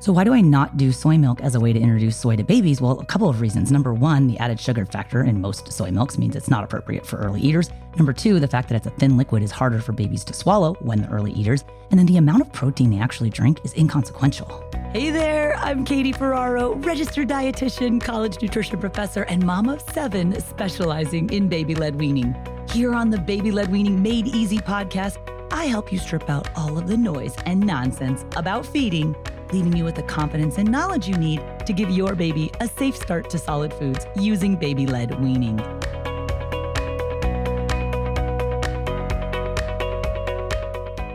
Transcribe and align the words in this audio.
So, 0.00 0.14
why 0.14 0.24
do 0.24 0.32
I 0.32 0.40
not 0.40 0.78
do 0.78 0.92
soy 0.92 1.18
milk 1.18 1.42
as 1.42 1.54
a 1.54 1.60
way 1.60 1.74
to 1.74 1.78
introduce 1.78 2.16
soy 2.16 2.34
to 2.36 2.42
babies? 2.42 2.80
Well, 2.80 2.98
a 3.00 3.04
couple 3.04 3.28
of 3.28 3.42
reasons. 3.42 3.70
Number 3.70 3.92
one, 3.92 4.28
the 4.28 4.38
added 4.38 4.58
sugar 4.58 4.86
factor 4.86 5.24
in 5.24 5.42
most 5.42 5.70
soy 5.70 5.90
milks 5.90 6.16
means 6.16 6.34
it's 6.34 6.48
not 6.48 6.64
appropriate 6.64 7.04
for 7.04 7.18
early 7.18 7.42
eaters. 7.42 7.68
Number 7.98 8.14
two, 8.14 8.40
the 8.40 8.48
fact 8.48 8.70
that 8.70 8.76
it's 8.76 8.86
a 8.86 8.98
thin 8.98 9.18
liquid 9.18 9.42
is 9.42 9.50
harder 9.50 9.78
for 9.78 9.92
babies 9.92 10.24
to 10.24 10.32
swallow 10.32 10.72
when 10.80 11.02
the 11.02 11.08
early 11.10 11.32
eaters. 11.32 11.64
And 11.90 11.98
then 11.98 12.06
the 12.06 12.16
amount 12.16 12.40
of 12.40 12.50
protein 12.50 12.88
they 12.88 12.98
actually 12.98 13.28
drink 13.28 13.62
is 13.62 13.74
inconsequential. 13.74 14.64
Hey 14.94 15.10
there, 15.10 15.54
I'm 15.56 15.84
Katie 15.84 16.12
Ferraro, 16.12 16.76
registered 16.76 17.28
dietitian, 17.28 18.00
college 18.00 18.40
nutrition 18.40 18.80
professor, 18.80 19.24
and 19.24 19.44
mom 19.44 19.68
of 19.68 19.82
seven 19.82 20.40
specializing 20.40 21.28
in 21.28 21.46
baby 21.46 21.74
led 21.74 21.96
weaning. 21.96 22.34
Here 22.70 22.94
on 22.94 23.10
the 23.10 23.18
Baby 23.18 23.50
Led 23.50 23.70
Weaning 23.70 24.02
Made 24.02 24.28
Easy 24.28 24.60
podcast, 24.60 25.18
I 25.52 25.66
help 25.66 25.92
you 25.92 25.98
strip 25.98 26.30
out 26.30 26.48
all 26.56 26.78
of 26.78 26.86
the 26.86 26.96
noise 26.96 27.34
and 27.44 27.60
nonsense 27.60 28.24
about 28.36 28.64
feeding 28.64 29.14
leaving 29.52 29.76
you 29.76 29.84
with 29.84 29.94
the 29.94 30.02
confidence 30.02 30.58
and 30.58 30.70
knowledge 30.70 31.08
you 31.08 31.16
need 31.16 31.42
to 31.66 31.72
give 31.72 31.90
your 31.90 32.14
baby 32.14 32.50
a 32.60 32.68
safe 32.68 32.96
start 32.96 33.28
to 33.30 33.38
solid 33.38 33.72
foods 33.74 34.06
using 34.16 34.56
baby 34.56 34.86
led 34.86 35.20
weaning. 35.20 35.58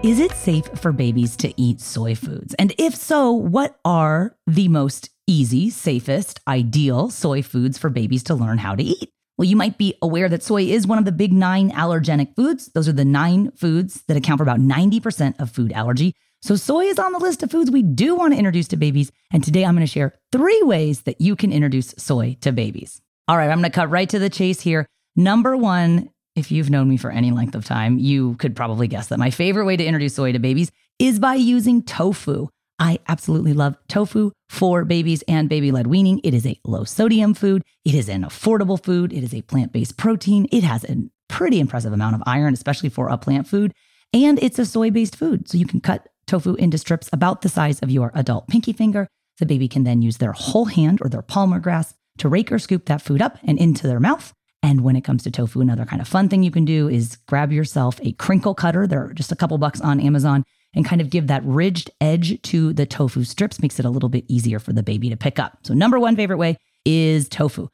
Is 0.06 0.20
it 0.20 0.34
safe 0.34 0.68
for 0.76 0.92
babies 0.92 1.36
to 1.38 1.52
eat 1.60 1.82
soy 1.82 2.14
foods? 2.14 2.54
And 2.60 2.74
if 2.78 2.96
so, 2.96 3.32
what 3.32 3.80
are 3.84 4.36
the 4.46 4.68
most 4.68 5.10
easy, 5.26 5.72
safest, 5.72 6.40
ideal 6.48 7.10
soy 7.10 7.42
foods 7.42 7.80
for 7.80 7.90
babies 7.90 8.22
to 8.26 8.36
learn 8.36 8.60
how 8.60 8.76
to 8.76 8.84
eat? 8.84 9.12
Well, 9.38 9.48
you 9.48 9.56
might 9.56 9.80
be 9.80 9.96
aware 10.02 10.30
that 10.30 10.44
soy 10.44 10.66
is 10.66 10.86
one 10.86 11.00
of 11.00 11.06
the 11.06 11.12
big 11.12 11.34
nine 11.34 11.72
allergenic 11.72 12.36
foods. 12.36 12.68
Those 12.68 12.88
are 12.88 12.94
the 12.94 13.04
nine 13.04 13.52
foods 13.52 14.04
that 14.08 14.16
account 14.16 14.38
for 14.38 14.44
about 14.44 14.60
90% 14.60 15.40
of 15.40 15.50
food 15.50 15.74
allergy. 15.74 16.14
So, 16.46 16.56
soy 16.56 16.82
is 16.82 17.00
on 17.00 17.12
the 17.12 17.18
list 17.18 17.42
of 17.42 17.50
foods 17.50 17.72
we 17.72 17.82
do 17.82 18.14
want 18.14 18.34
to 18.34 18.38
introduce 18.38 18.68
to 18.68 18.78
babies. 18.78 19.12
And 19.32 19.44
today 19.44 19.66
I'm 19.66 19.74
going 19.74 19.84
to 19.84 19.92
share 19.92 20.14
three 20.32 20.62
ways 20.62 21.02
that 21.02 21.20
you 21.20 21.36
can 21.36 21.52
introduce 21.52 21.96
soy 21.98 22.38
to 22.42 22.52
babies. 22.52 23.02
All 23.28 23.36
right, 23.36 23.50
I'm 23.50 23.58
going 23.58 23.72
to 23.72 23.76
cut 23.76 23.90
right 23.90 24.08
to 24.10 24.20
the 24.20 24.30
chase 24.30 24.62
here. 24.62 24.86
Number 25.16 25.58
one, 25.58 26.12
if 26.36 26.52
you've 26.52 26.70
known 26.70 26.88
me 26.88 26.98
for 26.98 27.10
any 27.10 27.32
length 27.32 27.56
of 27.56 27.66
time, 27.66 27.98
you 27.98 28.36
could 28.36 28.56
probably 28.56 28.88
guess 28.88 29.08
that 29.08 29.18
my 29.18 29.32
favorite 29.32 29.66
way 29.66 29.76
to 29.76 29.84
introduce 29.84 30.14
soy 30.14 30.34
to 30.34 30.38
babies 30.38 30.72
is 31.00 31.18
by 31.18 31.34
using 31.34 31.82
tofu. 31.82 32.50
I 32.78 33.00
absolutely 33.08 33.54
love 33.54 33.76
tofu 33.88 34.30
for 34.48 34.86
babies 34.86 35.24
and 35.28 35.50
baby 35.50 35.72
led 35.72 35.88
weaning. 35.88 36.22
It 36.24 36.36
is 36.36 36.46
a 36.46 36.60
low 36.64 36.84
sodium 36.84 37.34
food. 37.34 37.64
It 37.86 37.96
is 37.96 38.08
an 38.08 38.22
affordable 38.22 38.80
food. 38.80 39.14
It 39.14 39.24
is 39.24 39.34
a 39.34 39.42
plant 39.42 39.74
based 39.74 39.98
protein. 39.98 40.48
It 40.52 40.64
has 40.64 40.84
a 40.84 41.10
pretty 41.28 41.60
impressive 41.60 41.92
amount 41.92 42.14
of 42.14 42.24
iron, 42.28 42.54
especially 42.54 42.90
for 42.90 43.10
a 43.10 43.18
plant 43.18 43.48
food. 43.48 43.74
And 44.14 44.38
it's 44.44 44.60
a 44.60 44.66
soy 44.68 44.92
based 44.92 45.16
food. 45.16 45.50
So 45.50 45.58
you 45.58 45.66
can 45.66 45.82
cut 45.82 46.08
tofu 46.28 46.56
into 46.56 46.78
strips 46.78 47.10
about 47.14 47.42
the 47.42 47.50
size 47.50 47.80
of 47.80 47.92
your 47.92 48.12
adult 48.16 48.48
pinky 48.48 48.74
finger. 48.74 49.08
The 49.38 49.46
baby 49.46 49.68
can 49.68 49.84
then 49.84 50.02
use 50.02 50.18
their 50.18 50.32
whole 50.32 50.66
hand 50.66 51.00
or 51.02 51.10
their 51.10 51.22
palm 51.22 51.54
or 51.54 51.60
grasp 51.60 51.96
to 52.20 52.30
rake 52.30 52.52
or 52.52 52.60
scoop 52.60 52.86
that 52.86 53.02
food 53.02 53.22
up 53.22 53.38
and 53.44 53.58
into 53.58 53.88
their 53.88 54.00
mouth. 54.00 54.34
And 54.64 54.82
when 54.82 54.96
it 54.96 55.04
comes 55.04 55.24
to 55.24 55.32
tofu, 55.32 55.62
another 55.62 55.86
kind 55.86 56.02
of 56.02 56.08
fun 56.08 56.30
thing 56.30 56.42
you 56.42 56.52
can 56.52 56.66
do 56.66 56.90
is 56.90 57.18
grab 57.28 57.52
yourself 57.52 58.00
a 58.02 58.14
crinkle 58.14 58.56
cutter. 58.56 58.88
They're 58.88 59.14
just 59.14 59.32
a 59.32 59.36
couple 59.36 59.58
bucks 59.58 59.82
on 59.82 60.00
Amazon 60.00 60.44
and 60.74 60.86
kind 60.86 61.02
of 61.02 61.10
give 61.10 61.28
that 61.28 61.44
ridged 61.46 61.92
edge 62.02 62.42
to 62.44 62.74
the 62.74 62.86
tofu 62.86 63.24
strips, 63.24 63.62
makes 63.62 63.80
it 63.80 63.86
a 63.86 63.90
little 63.90 64.10
bit 64.10 64.26
easier 64.28 64.60
for 64.60 64.74
the 64.74 64.84
baby 64.84 65.10
to 65.10 65.18
pick 65.18 65.38
up. 65.40 65.60
So, 65.64 65.74
number 65.74 66.00
one 66.00 66.16
favorite 66.16 66.38
way 66.38 66.58
is 66.84 67.30
tofu. 67.30 67.68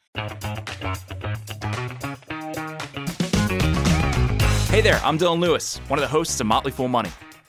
Hey 4.71 4.81
there, 4.81 4.99
I'm 5.03 5.17
Dylan 5.17 5.39
Lewis, 5.39 5.77
one 5.87 5.97
of 5.99 6.01
the 6.01 6.07
hosts 6.07 6.39
of 6.39 6.47
Motley 6.47 6.71
Fool 6.71 6.87
Money. 6.87 7.09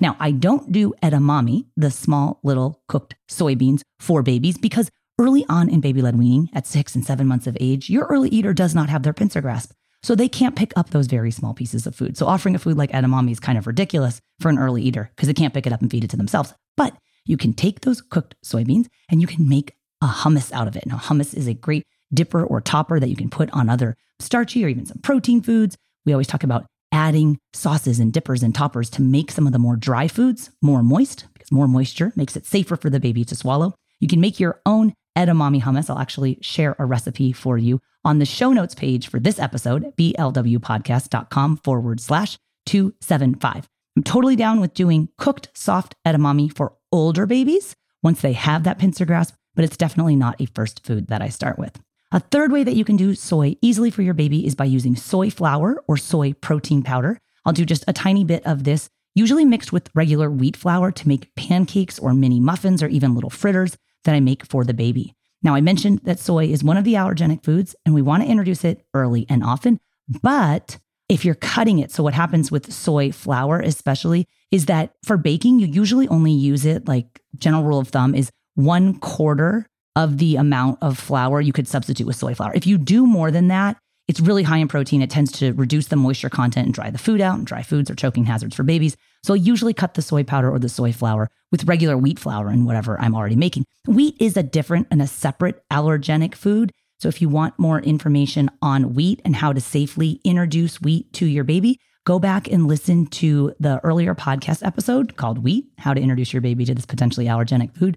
Now, 0.00 0.16
I 0.20 0.30
don't 0.30 0.72
do 0.72 0.92
edamame, 1.02 1.66
the 1.76 1.90
small 1.90 2.40
little 2.42 2.82
cooked 2.88 3.14
soybeans 3.30 3.82
for 3.98 4.22
babies, 4.22 4.58
because 4.58 4.90
early 5.18 5.46
on 5.48 5.68
in 5.68 5.80
baby 5.80 6.02
led 6.02 6.18
weaning, 6.18 6.50
at 6.52 6.66
six 6.66 6.94
and 6.94 7.04
seven 7.04 7.26
months 7.26 7.46
of 7.46 7.56
age, 7.60 7.88
your 7.88 8.04
early 8.06 8.28
eater 8.28 8.52
does 8.52 8.74
not 8.74 8.88
have 8.90 9.02
their 9.02 9.14
pincer 9.14 9.40
grasp. 9.40 9.72
So 10.02 10.14
they 10.14 10.28
can't 10.28 10.54
pick 10.54 10.72
up 10.76 10.90
those 10.90 11.06
very 11.06 11.30
small 11.30 11.54
pieces 11.54 11.86
of 11.86 11.94
food. 11.94 12.16
So 12.16 12.26
offering 12.26 12.54
a 12.54 12.58
food 12.58 12.76
like 12.76 12.92
edamame 12.92 13.30
is 13.30 13.40
kind 13.40 13.58
of 13.58 13.66
ridiculous 13.66 14.20
for 14.38 14.50
an 14.50 14.58
early 14.58 14.82
eater 14.82 15.10
because 15.16 15.26
they 15.26 15.34
can't 15.34 15.54
pick 15.54 15.66
it 15.66 15.72
up 15.72 15.80
and 15.80 15.90
feed 15.90 16.04
it 16.04 16.10
to 16.10 16.16
themselves. 16.16 16.54
But 16.76 16.94
you 17.24 17.36
can 17.36 17.54
take 17.54 17.80
those 17.80 18.02
cooked 18.02 18.36
soybeans 18.44 18.86
and 19.10 19.20
you 19.20 19.26
can 19.26 19.48
make 19.48 19.74
a 20.02 20.06
hummus 20.06 20.52
out 20.52 20.68
of 20.68 20.76
it. 20.76 20.86
Now, 20.86 20.96
hummus 20.96 21.34
is 21.34 21.48
a 21.48 21.54
great 21.54 21.84
dipper 22.14 22.44
or 22.44 22.60
topper 22.60 23.00
that 23.00 23.08
you 23.08 23.16
can 23.16 23.30
put 23.30 23.50
on 23.50 23.68
other 23.68 23.96
starchy 24.20 24.64
or 24.64 24.68
even 24.68 24.86
some 24.86 24.98
protein 24.98 25.42
foods. 25.42 25.76
We 26.04 26.12
always 26.12 26.28
talk 26.28 26.44
about 26.44 26.66
adding 26.96 27.38
sauces 27.52 28.00
and 28.00 28.12
dippers 28.12 28.42
and 28.42 28.54
toppers 28.54 28.88
to 28.90 29.02
make 29.02 29.30
some 29.30 29.46
of 29.46 29.52
the 29.52 29.58
more 29.58 29.76
dry 29.76 30.08
foods 30.08 30.50
more 30.62 30.82
moist 30.82 31.26
because 31.34 31.52
more 31.52 31.68
moisture 31.68 32.10
makes 32.16 32.36
it 32.36 32.46
safer 32.46 32.74
for 32.74 32.88
the 32.88 32.98
baby 32.98 33.22
to 33.24 33.36
swallow. 33.36 33.74
You 34.00 34.08
can 34.08 34.20
make 34.20 34.40
your 34.40 34.60
own 34.64 34.94
edamame 35.16 35.62
hummus. 35.62 35.90
I'll 35.90 35.98
actually 35.98 36.38
share 36.40 36.74
a 36.78 36.86
recipe 36.86 37.32
for 37.32 37.58
you 37.58 37.80
on 38.04 38.18
the 38.18 38.24
show 38.24 38.52
notes 38.52 38.74
page 38.74 39.08
for 39.08 39.20
this 39.20 39.38
episode, 39.38 39.92
blwpodcast.com 39.96 41.58
forward 41.58 42.00
slash 42.00 42.38
275. 42.64 43.68
I'm 43.96 44.02
totally 44.02 44.36
down 44.36 44.60
with 44.60 44.74
doing 44.74 45.08
cooked 45.18 45.48
soft 45.54 45.94
edamame 46.06 46.54
for 46.54 46.74
older 46.90 47.26
babies 47.26 47.76
once 48.02 48.22
they 48.22 48.32
have 48.32 48.64
that 48.64 48.78
pincer 48.78 49.04
grasp, 49.04 49.34
but 49.54 49.64
it's 49.64 49.76
definitely 49.76 50.16
not 50.16 50.40
a 50.40 50.46
first 50.46 50.84
food 50.84 51.08
that 51.08 51.22
I 51.22 51.28
start 51.28 51.58
with. 51.58 51.78
A 52.12 52.20
third 52.20 52.52
way 52.52 52.62
that 52.62 52.76
you 52.76 52.84
can 52.84 52.96
do 52.96 53.14
soy 53.14 53.56
easily 53.60 53.90
for 53.90 54.02
your 54.02 54.14
baby 54.14 54.46
is 54.46 54.54
by 54.54 54.64
using 54.64 54.94
soy 54.94 55.28
flour 55.28 55.82
or 55.88 55.96
soy 55.96 56.34
protein 56.34 56.82
powder. 56.82 57.18
I'll 57.44 57.52
do 57.52 57.64
just 57.64 57.84
a 57.88 57.92
tiny 57.92 58.24
bit 58.24 58.46
of 58.46 58.62
this, 58.62 58.88
usually 59.14 59.44
mixed 59.44 59.72
with 59.72 59.90
regular 59.92 60.30
wheat 60.30 60.56
flour 60.56 60.92
to 60.92 61.08
make 61.08 61.34
pancakes 61.34 61.98
or 61.98 62.14
mini 62.14 62.38
muffins 62.38 62.80
or 62.82 62.86
even 62.86 63.14
little 63.14 63.30
fritters 63.30 63.76
that 64.04 64.14
I 64.14 64.20
make 64.20 64.46
for 64.46 64.62
the 64.64 64.74
baby. 64.74 65.16
Now, 65.42 65.56
I 65.56 65.60
mentioned 65.60 66.00
that 66.04 66.20
soy 66.20 66.46
is 66.46 66.62
one 66.62 66.76
of 66.76 66.84
the 66.84 66.94
allergenic 66.94 67.44
foods 67.44 67.74
and 67.84 67.94
we 67.94 68.02
want 68.02 68.22
to 68.22 68.28
introduce 68.28 68.64
it 68.64 68.86
early 68.94 69.26
and 69.28 69.42
often, 69.42 69.80
but 70.22 70.78
if 71.08 71.24
you're 71.24 71.34
cutting 71.34 71.78
it. 71.78 71.90
So, 71.90 72.02
what 72.02 72.14
happens 72.14 72.50
with 72.50 72.72
soy 72.72 73.12
flour, 73.12 73.60
especially, 73.60 74.26
is 74.50 74.66
that 74.66 74.92
for 75.04 75.16
baking, 75.16 75.58
you 75.58 75.66
usually 75.66 76.08
only 76.08 76.32
use 76.32 76.64
it 76.64 76.86
like 76.86 77.20
general 77.36 77.64
rule 77.64 77.78
of 77.78 77.88
thumb 77.88 78.14
is 78.14 78.30
one 78.54 78.98
quarter 78.98 79.66
of 79.96 80.18
the 80.18 80.36
amount 80.36 80.78
of 80.82 80.98
flour 80.98 81.40
you 81.40 81.52
could 81.52 81.66
substitute 81.66 82.06
with 82.06 82.16
soy 82.16 82.34
flour. 82.34 82.52
If 82.54 82.66
you 82.66 82.78
do 82.78 83.06
more 83.06 83.30
than 83.30 83.48
that, 83.48 83.78
it's 84.06 84.20
really 84.20 84.44
high 84.44 84.58
in 84.58 84.68
protein. 84.68 85.02
It 85.02 85.10
tends 85.10 85.32
to 85.32 85.52
reduce 85.54 85.88
the 85.88 85.96
moisture 85.96 86.28
content 86.28 86.66
and 86.66 86.74
dry 86.74 86.90
the 86.90 86.98
food 86.98 87.20
out, 87.20 87.38
and 87.38 87.46
dry 87.46 87.62
foods 87.62 87.90
are 87.90 87.96
choking 87.96 88.24
hazards 88.24 88.54
for 88.54 88.62
babies. 88.62 88.96
So 89.24 89.34
I 89.34 89.38
usually 89.38 89.74
cut 89.74 89.94
the 89.94 90.02
soy 90.02 90.22
powder 90.22 90.48
or 90.48 90.60
the 90.60 90.68
soy 90.68 90.92
flour 90.92 91.28
with 91.50 91.64
regular 91.64 91.96
wheat 91.96 92.20
flour 92.20 92.48
and 92.48 92.66
whatever 92.66 93.00
I'm 93.00 93.16
already 93.16 93.34
making. 93.34 93.64
Wheat 93.88 94.14
is 94.20 94.36
a 94.36 94.44
different 94.44 94.86
and 94.92 95.02
a 95.02 95.08
separate 95.08 95.60
allergenic 95.72 96.36
food. 96.36 96.70
So 97.00 97.08
if 97.08 97.20
you 97.20 97.28
want 97.28 97.58
more 97.58 97.80
information 97.80 98.48
on 98.62 98.94
wheat 98.94 99.20
and 99.24 99.34
how 99.34 99.52
to 99.52 99.60
safely 99.60 100.20
introduce 100.24 100.80
wheat 100.80 101.12
to 101.14 101.26
your 101.26 101.44
baby, 101.44 101.80
go 102.04 102.20
back 102.20 102.46
and 102.46 102.68
listen 102.68 103.06
to 103.06 103.54
the 103.58 103.80
earlier 103.82 104.14
podcast 104.14 104.64
episode 104.64 105.16
called 105.16 105.42
Wheat 105.42 105.66
How 105.78 105.92
to 105.92 106.00
Introduce 106.00 106.32
Your 106.32 106.42
Baby 106.42 106.64
to 106.66 106.74
This 106.74 106.86
Potentially 106.86 107.26
Allergenic 107.26 107.74
Food. 107.74 107.96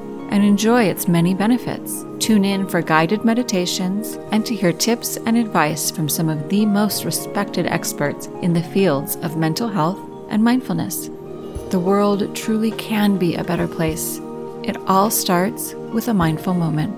and 0.31 0.43
enjoy 0.43 0.85
its 0.85 1.07
many 1.07 1.33
benefits. 1.33 2.05
Tune 2.19 2.45
in 2.45 2.67
for 2.67 2.81
guided 2.81 3.23
meditations 3.23 4.13
and 4.31 4.45
to 4.45 4.55
hear 4.55 4.73
tips 4.73 5.17
and 5.17 5.37
advice 5.37 5.91
from 5.91 6.09
some 6.09 6.29
of 6.29 6.49
the 6.49 6.65
most 6.65 7.05
respected 7.05 7.67
experts 7.67 8.27
in 8.41 8.53
the 8.53 8.63
fields 8.63 9.17
of 9.17 9.37
mental 9.37 9.67
health 9.67 9.99
and 10.29 10.43
mindfulness. 10.43 11.09
The 11.69 11.79
world 11.79 12.35
truly 12.35 12.71
can 12.71 13.17
be 13.17 13.35
a 13.35 13.43
better 13.43 13.67
place. 13.67 14.19
It 14.63 14.77
all 14.87 15.11
starts 15.11 15.73
with 15.93 16.07
a 16.07 16.13
mindful 16.13 16.53
moment. 16.53 16.95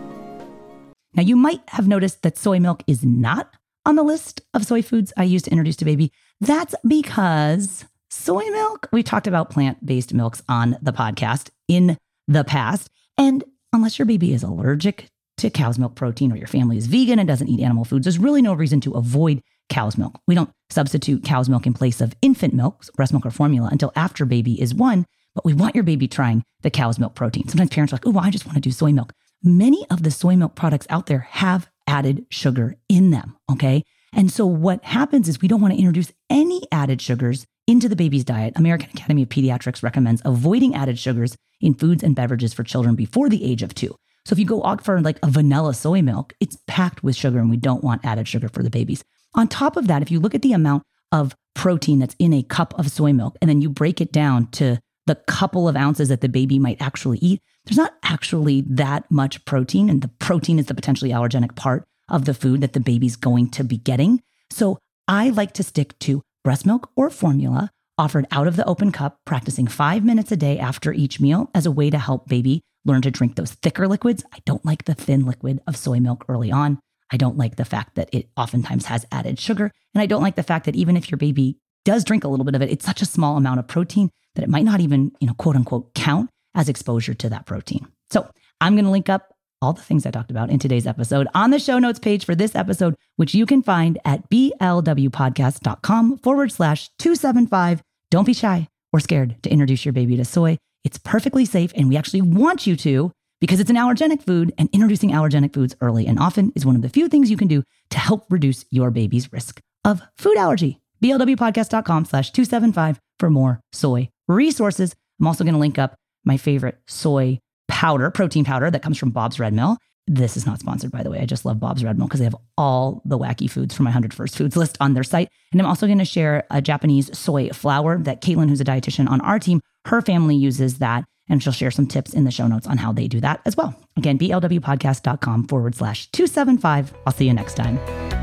Now, 1.16 1.24
you 1.24 1.36
might 1.36 1.62
have 1.70 1.88
noticed 1.88 2.24
that 2.24 2.38
soy 2.38 2.60
milk 2.60 2.84
is 2.88 3.04
not 3.04 3.54
on 3.86 3.96
the 3.96 4.04
list 4.04 4.42
of 4.54 4.66
soy 4.66 4.82
foods 4.82 5.14
I 5.16 5.24
use 5.24 5.44
to 5.44 5.52
introduce 5.52 5.76
to 5.78 5.86
baby. 5.86 6.12
That's 6.42 6.74
because 6.88 7.86
soy 8.10 8.44
milk, 8.50 8.90
we 8.92 9.04
talked 9.04 9.28
about 9.28 9.50
plant 9.50 9.86
based 9.86 10.14
milks 10.14 10.42
on 10.50 10.78
the 10.82 10.94
podcast 10.94 11.50
in 11.68 11.98
the 12.28 12.44
past. 12.44 12.90
And 13.18 13.44
unless 13.72 14.00
your 14.00 14.06
baby 14.06 14.34
is 14.34 14.44
allergic 14.44 15.08
to 15.38 15.50
cow's 15.50 15.80
milk 15.80 15.96
protein 15.96 16.32
or 16.32 16.36
your 16.36 16.48
family 16.48 16.78
is 16.78 16.88
vegan 16.88 17.20
and 17.20 17.28
doesn't 17.28 17.48
eat 17.48 17.62
animal 17.62 17.86
foods, 17.86 18.06
there's 18.06 18.20
really 18.20 18.42
no 18.42 18.54
reason 18.54 18.82
to 18.82 18.94
avoid 18.94 19.42
cow's 19.70 19.98
milk. 19.98 20.20
We 20.28 20.36
don't 20.36 20.52
substitute 20.70 21.24
cow's 21.24 21.50
milk 21.50 21.66
in 21.66 21.74
place 21.74 22.02
of 22.02 22.14
infant 22.22 22.54
milk, 22.54 22.86
breast 22.96 23.14
milk 23.14 23.26
or 23.26 23.32
formula 23.32 23.70
until 23.72 23.92
after 23.96 24.26
baby 24.26 24.62
is 24.62 24.74
one, 24.74 25.06
but 25.36 25.46
we 25.46 25.54
want 25.54 25.76
your 25.76 25.84
baby 25.84 26.08
trying 26.08 26.44
the 26.62 26.70
cow's 26.70 27.00
milk 27.00 27.16
protein. 27.16 27.48
Sometimes 27.48 27.72
parents 27.72 27.94
are 27.94 27.96
like, 27.96 28.08
oh, 28.08 28.12
well, 28.12 28.24
I 28.24 28.30
just 28.30 28.46
want 28.46 28.56
to 28.56 28.62
do 28.62 28.72
soy 28.72 28.92
milk. 28.92 29.14
Many 29.42 29.86
of 29.90 30.04
the 30.04 30.12
soy 30.12 30.36
milk 30.36 30.56
products 30.56 30.88
out 30.90 31.08
there 31.08 31.28
have 31.32 31.68
added 31.88 32.26
sugar 32.30 32.76
in 32.88 33.12
them. 33.12 33.36
Okay. 33.52 33.84
And 34.16 34.32
so 34.32 34.46
what 34.46 34.84
happens 34.84 35.28
is 35.28 35.42
we 35.42 35.48
don't 35.48 35.62
want 35.62 35.74
to 35.74 35.80
introduce 35.80 36.12
any 36.30 36.62
added 36.72 37.02
sugars 37.02 37.46
into 37.68 37.90
the 37.90 37.96
baby's 37.96 38.24
diet. 38.24 38.54
American 38.56 38.90
Academy 38.94 39.24
of 39.24 39.30
Pediatrics 39.30 39.84
recommends 39.84 40.22
avoiding 40.26 40.76
added 40.76 41.00
sugars 41.00 41.36
in 41.62 41.74
foods 41.74 42.04
and 42.04 42.16
beverages 42.16 42.54
for 42.54 42.64
children 42.64 42.96
before 42.96 43.30
the 43.30 43.44
age 43.44 43.64
of 43.64 43.74
two. 43.74 43.96
So 44.26 44.34
if 44.34 44.40
you 44.40 44.46
go 44.46 44.64
out 44.64 44.84
for 44.84 45.02
like 45.02 45.20
a 45.24 45.30
vanilla 45.30 45.74
soy 45.74 46.02
milk, 46.02 46.34
it's 46.40 46.58
packed 46.68 47.04
with 47.04 47.16
sugar 47.16 47.40
and 47.40 47.50
we 47.50 47.58
don't 47.58 47.84
want 47.84 48.06
added 48.06 48.28
sugar 48.28 48.50
for 48.50 48.64
the 48.64 48.70
babies. 48.70 49.04
On 49.36 49.48
top 49.48 49.78
of 49.78 49.88
that, 49.88 50.02
if 50.02 50.12
you 50.12 50.20
look 50.20 50.36
at 50.36 50.42
the 50.42 50.54
amount 50.54 50.84
of 51.12 51.36
protein 51.56 52.00
that's 52.00 52.16
in 52.20 52.34
a 52.34 52.44
cup 52.44 52.78
of 52.80 52.90
soy 52.90 53.14
milk 53.14 53.38
and 53.42 53.50
then 53.50 53.62
you 53.62 53.70
break 53.70 54.00
it 54.02 54.12
down 54.12 54.48
to 54.52 54.80
the 55.06 55.16
couple 55.16 55.68
of 55.68 55.76
ounces 55.76 56.10
that 56.10 56.22
the 56.22 56.30
baby 56.30 56.60
might 56.60 56.82
actually 56.82 57.18
eat, 57.18 57.42
there's 57.66 57.78
not 57.78 57.94
actually 58.04 58.62
that 58.62 59.10
much 59.12 59.44
protein. 59.46 59.90
And 59.90 60.02
the 60.02 60.08
protein 60.08 60.60
is 60.60 60.68
the 60.68 60.76
potentially 60.76 61.12
allergenic 61.12 61.56
part 61.56 61.86
of 62.10 62.26
the 62.26 62.34
food 62.34 62.62
that 62.62 62.74
the 62.74 62.80
baby's 62.80 63.16
going 63.16 63.50
to 63.52 63.64
be 63.64 63.78
getting. 63.78 64.22
So 64.50 64.78
I 65.08 65.30
like 65.30 65.54
to 65.54 65.64
stick 65.64 65.98
to 66.00 66.22
breast 66.44 66.66
milk 66.66 66.90
or 66.96 67.10
formula 67.10 67.72
offered 67.98 68.26
out 68.32 68.48
of 68.48 68.56
the 68.56 68.66
open 68.66 68.92
cup, 68.92 69.20
practicing 69.26 69.68
five 69.68 70.04
minutes 70.04 70.32
a 70.32 70.38
day 70.38 70.58
after 70.58 70.92
each 70.94 71.20
meal 71.20 71.50
as 71.54 71.66
a 71.66 71.72
way 71.72 71.90
to 71.90 71.98
help 71.98 72.28
baby 72.28 72.62
learn 72.86 73.02
to 73.02 73.12
drink 73.12 73.36
those 73.36 73.52
thicker 73.52 73.88
liquids. 73.88 74.24
I 74.34 74.40
don't 74.46 74.66
like 74.66 74.86
the 74.86 74.96
thin 74.96 75.26
liquid 75.26 75.62
of 75.68 75.78
soy 75.78 76.00
milk 76.00 76.26
early 76.28 76.52
on. 76.52 76.80
I 77.12 77.18
don't 77.18 77.38
like 77.38 77.56
the 77.56 77.66
fact 77.66 77.96
that 77.96 78.10
it 78.12 78.30
oftentimes 78.36 78.86
has 78.86 79.06
added 79.12 79.40
sugar. 79.40 79.72
And 79.94 80.02
I 80.02 80.06
don't 80.06 80.24
like 80.24 80.36
the 80.36 80.44
fact 80.44 80.66
that 80.66 80.76
even 80.76 80.98
if 80.98 81.12
your 81.12 81.18
baby 81.18 81.58
does 81.86 82.04
drink 82.04 82.24
a 82.24 82.28
little 82.28 82.46
bit 82.46 82.56
of 82.56 82.62
it, 82.62 82.72
it's 82.72 82.86
such 82.86 83.02
a 83.02 83.06
small 83.06 83.38
amount 83.38 83.60
of 83.60 83.68
protein 83.68 84.10
that 84.36 84.44
it 84.44 84.50
might 84.50 84.66
not 84.66 84.80
even, 84.80 85.12
you 85.20 85.28
know, 85.28 85.34
quote 85.36 85.56
unquote, 85.56 85.94
count 85.94 86.30
as 86.56 86.70
exposure 86.70 87.14
to 87.14 87.30
that 87.30 87.46
protein. 87.46 87.88
So 88.10 88.30
I'm 88.60 88.76
going 88.76 88.86
to 88.86 88.92
link 88.92 89.10
up 89.10 89.33
all 89.64 89.74
the 89.74 89.82
things 89.82 90.06
I 90.06 90.12
talked 90.12 90.30
about 90.30 90.50
in 90.50 90.60
today's 90.60 90.86
episode 90.86 91.28
on 91.34 91.50
the 91.50 91.60
show 91.60 91.80
notes 91.80 92.00
page 92.00 92.26
for 92.26 92.36
this 92.36 92.56
episode, 92.56 92.96
which 93.16 93.34
you 93.34 93.46
can 93.46 93.64
find 93.64 93.98
at 94.06 94.30
blwpodcast.com 94.30 96.18
forward 96.18 96.52
slash 96.52 96.90
275. 97.00 97.82
Don't 98.12 98.26
be 98.26 98.34
shy 98.34 98.68
or 98.92 99.00
scared 99.00 99.42
to 99.44 99.50
introduce 99.50 99.86
your 99.86 99.94
baby 99.94 100.18
to 100.18 100.26
soy. 100.26 100.58
It's 100.84 100.98
perfectly 100.98 101.46
safe, 101.46 101.72
and 101.76 101.88
we 101.88 101.98
actually 101.98 102.22
want 102.22 102.68
you 102.68 102.76
to 102.76 103.12
because 103.44 103.60
it's 103.60 103.70
an 103.70 103.76
allergenic 103.76 104.24
food, 104.24 104.54
and 104.58 104.70
introducing 104.72 105.10
allergenic 105.10 105.54
foods 105.54 105.76
early 105.82 106.08
and 106.08 106.18
often 106.18 106.54
is 106.56 106.66
one 106.66 106.78
of 106.78 106.82
the 106.82 106.88
few 106.88 107.10
things 107.10 107.30
you 107.30 107.36
can 107.36 107.50
do 107.50 107.62
to 107.90 108.00
help 108.00 108.26
reduce 108.30 108.64
your 108.70 108.90
baby's 108.90 109.34
risk 109.34 109.60
of 109.84 110.02
food 110.16 110.38
allergy. 110.38 110.80
blwpodcast.com 111.04 112.06
slash 112.06 112.32
275 112.32 113.02
for 113.20 113.30
more 113.30 113.60
soy 113.74 114.08
resources. 114.30 114.96
I'm 115.20 115.28
also 115.28 115.44
going 115.44 115.56
to 115.56 115.60
link 115.60 115.78
up 115.78 115.96
my 116.24 116.38
favorite 116.38 116.78
soy 116.88 117.40
powder, 117.74 118.12
protein 118.12 118.46
powder 118.46 118.70
that 118.70 118.84
comes 118.84 119.00
from 119.00 119.10
Bob's 119.10 119.40
Red 119.40 119.52
Mill. 119.52 119.78
This 120.06 120.38
is 120.38 120.46
not 120.46 120.60
sponsored, 120.60 120.92
by 120.92 121.02
the 121.02 121.10
way. 121.10 121.20
I 121.20 121.26
just 121.26 121.44
love 121.44 121.60
Bob's 121.60 121.84
Red 121.84 121.98
Mill 121.98 122.08
because 122.08 122.20
they 122.20 122.26
have 122.26 122.36
all 122.56 123.02
the 123.04 123.18
wacky 123.18 123.50
foods 123.50 123.74
from 123.74 123.86
my 123.86 123.90
100 123.90 124.14
First 124.14 124.38
Foods 124.38 124.56
list 124.56 124.78
on 124.80 124.94
their 124.94 125.04
site. 125.04 125.28
And 125.52 125.60
I'm 125.60 125.68
also 125.68 125.88
going 125.88 125.98
to 125.98 126.06
share 126.06 126.46
a 126.52 126.62
Japanese 126.62 127.18
soy 127.18 127.50
flour 127.50 127.98
that 128.00 128.22
Caitlin, 128.22 128.48
who's 128.48 128.62
a 128.62 128.66
dietitian 128.66 129.10
on 129.10 129.22
our 129.22 129.40
team, 129.40 129.60
her 129.86 130.02
family 130.02 130.36
uses 130.36 130.78
that. 130.78 131.04
And 131.30 131.42
she'll 131.42 131.54
share 131.54 131.72
some 131.72 131.88
tips 131.88 132.14
in 132.14 132.26
the 132.26 132.32
show 132.32 132.48
notes 132.48 132.68
on 132.68 132.78
how 132.78 132.92
they 132.92 133.08
do 133.08 133.22
that 133.22 133.42
as 133.46 133.58
well. 133.58 133.76
Again, 133.98 134.20
blwpodcast.com 134.20 135.48
forward 135.48 135.74
slash 135.74 136.08
275. 136.12 136.94
I'll 137.08 137.14
see 137.14 137.26
you 137.26 137.34
next 137.34 137.56
time. 137.56 138.23